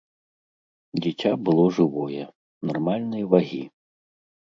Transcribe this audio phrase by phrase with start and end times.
[1.01, 2.25] Дзіця было жывое,
[2.73, 3.65] нармальнай вагі.